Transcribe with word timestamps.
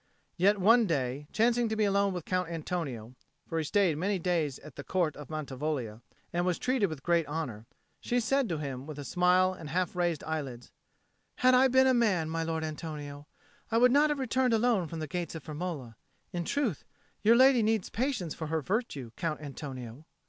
Yet 0.35 0.57
one 0.57 0.87
day, 0.87 1.27
chancing 1.31 1.69
to 1.69 1.75
be 1.75 1.83
alone 1.83 2.11
with 2.11 2.25
Count 2.25 2.49
Antonio 2.49 3.13
for 3.45 3.59
he 3.59 3.63
stayed 3.63 3.99
many 3.99 4.17
days 4.17 4.57
at 4.57 4.75
the 4.75 4.83
Court 4.83 5.15
of 5.15 5.29
Mantivoglia, 5.29 6.01
and 6.33 6.43
was 6.43 6.57
treated 6.57 6.87
with 6.87 7.03
great 7.03 7.27
honour 7.27 7.67
she 7.99 8.19
said 8.19 8.49
to 8.49 8.57
him, 8.57 8.87
with 8.87 8.97
a 8.97 9.03
smile 9.03 9.53
and 9.53 9.69
half 9.69 9.95
raised 9.95 10.23
eyelids, 10.23 10.71
"Had 11.35 11.53
I 11.53 11.67
been 11.67 11.85
a 11.85 11.93
man, 11.93 12.31
my 12.31 12.41
lord 12.41 12.63
Antonio, 12.63 13.27
I 13.69 13.77
would 13.77 13.91
not 13.91 14.09
have 14.09 14.17
returned 14.17 14.55
alone 14.55 14.87
from 14.87 14.97
the 15.01 15.07
gates 15.07 15.35
of 15.35 15.43
Firmola. 15.43 15.93
In 16.33 16.45
truth, 16.45 16.83
your 17.21 17.35
lady 17.35 17.61
needs 17.61 17.91
patience 17.91 18.33
for 18.33 18.47
her 18.47 18.63
virtue, 18.63 19.11
Count 19.15 19.39
Antonio!" 19.39 20.05